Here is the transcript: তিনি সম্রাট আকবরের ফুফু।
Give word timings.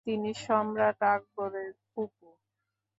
তিনি 0.07 0.29
সম্রাট 0.45 0.99
আকবরের 1.13 1.71
ফুফু। 1.89 2.29